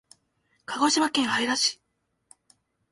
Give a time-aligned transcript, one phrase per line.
[0.65, 1.79] 鹿児島県姶良市